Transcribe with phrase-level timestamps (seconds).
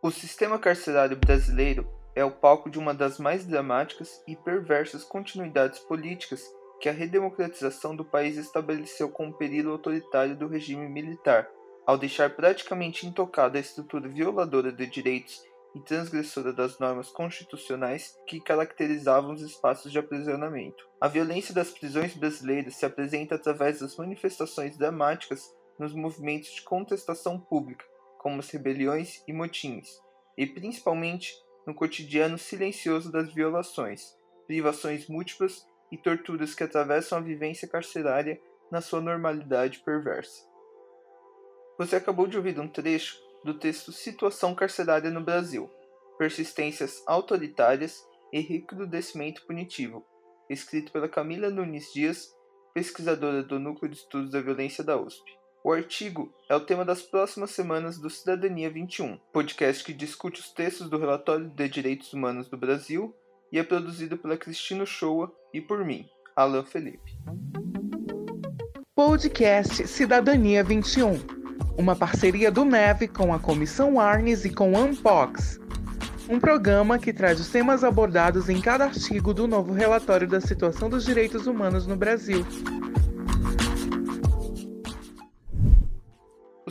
[0.00, 5.80] O sistema carcerário brasileiro é o palco de uma das mais dramáticas e perversas continuidades
[5.80, 6.40] políticas
[6.80, 11.50] que a redemocratização do país estabeleceu como período autoritário do regime militar,
[11.84, 15.42] ao deixar praticamente intocada a estrutura violadora de direitos
[15.74, 20.88] e transgressora das normas constitucionais que caracterizavam os espaços de aprisionamento.
[21.00, 27.40] A violência das prisões brasileiras se apresenta através das manifestações dramáticas nos movimentos de contestação
[27.40, 27.84] pública,
[28.18, 30.00] como as rebeliões e motins,
[30.36, 31.32] e principalmente
[31.66, 34.16] no cotidiano silencioso das violações,
[34.46, 40.46] privações múltiplas e torturas que atravessam a vivência carcerária na sua normalidade perversa.
[41.78, 45.70] Você acabou de ouvir um trecho do texto Situação Carcerária no Brasil:
[46.18, 50.04] Persistências Autoritárias e Recrudescimento Punitivo,
[50.50, 52.34] escrito pela Camila Nunes Dias,
[52.74, 55.37] pesquisadora do Núcleo de Estudos da Violência da USP.
[55.64, 60.50] O artigo é o tema das próximas semanas do Cidadania 21, podcast que discute os
[60.52, 63.12] textos do Relatório de Direitos Humanos do Brasil
[63.50, 67.18] e é produzido pela Cristina Shoa e por mim, Alan Felipe.
[68.94, 71.18] Podcast Cidadania 21,
[71.76, 75.58] uma parceria do NEV com a Comissão Arnes e com a Unpox.
[76.28, 80.88] Um programa que traz os temas abordados em cada artigo do novo relatório da situação
[80.88, 82.46] dos direitos humanos no Brasil.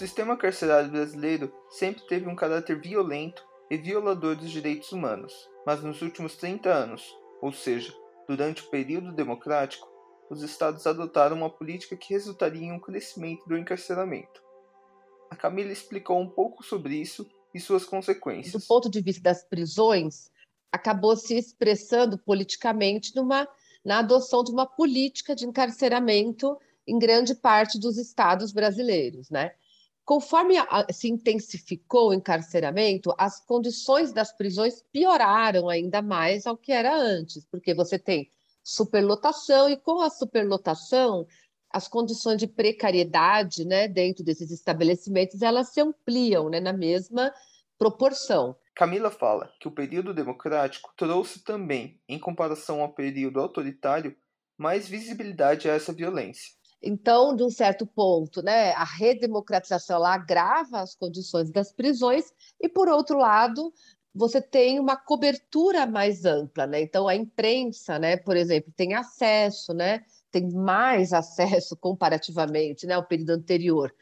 [0.00, 6.00] Sistema carcerário brasileiro sempre teve um caráter violento e violador dos direitos humanos, mas nos
[6.00, 7.94] últimos 30 anos, ou seja,
[8.26, 9.86] durante o período democrático,
[10.30, 14.42] os estados adotaram uma política que resultaria em um crescimento do encarceramento.
[15.28, 18.54] A Camila explicou um pouco sobre isso e suas consequências.
[18.54, 20.30] Do ponto de vista das prisões,
[20.72, 23.46] acabou se expressando politicamente numa,
[23.84, 29.52] na adoção de uma política de encarceramento em grande parte dos estados brasileiros, né?
[30.04, 30.56] Conforme
[30.90, 37.46] se intensificou o encarceramento, as condições das prisões pioraram ainda mais ao que era antes,
[37.46, 38.30] porque você tem
[38.62, 41.26] superlotação e com a superlotação
[41.72, 47.32] as condições de precariedade, né, dentro desses estabelecimentos, elas se ampliam, né, na mesma
[47.78, 48.56] proporção.
[48.74, 54.16] Camila fala que o período democrático trouxe também, em comparação ao período autoritário,
[54.58, 56.59] mais visibilidade a essa violência.
[56.82, 62.68] Então, de um certo ponto, né, a redemocratização ela agrava as condições das prisões e,
[62.68, 63.72] por outro lado,
[64.14, 66.80] você tem uma cobertura mais ampla, né?
[66.80, 73.06] Então, a imprensa, né, por exemplo, tem acesso, né, tem mais acesso comparativamente né, ao
[73.06, 73.94] período anterior